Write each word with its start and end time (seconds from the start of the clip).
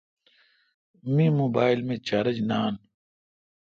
می 1.13 1.25
موبایل 1.37 1.79
مے 1.87 1.95
چارج 2.07 2.37
نان۔ 2.49 2.73